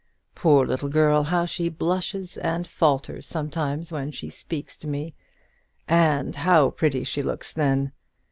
Poor 0.33 0.65
little 0.65 0.89
girl! 0.89 1.25
how 1.25 1.45
she 1.45 1.69
blushes 1.69 2.35
and 2.35 2.65
falters 2.65 3.27
sometimes 3.27 3.91
when 3.91 4.09
she 4.09 4.31
speaks 4.31 4.75
to 4.75 4.87
me, 4.87 5.13
and 5.87 6.37
how 6.37 6.71
pretty 6.71 7.03
she 7.03 7.21
looks 7.21 7.53
then! 7.53 7.91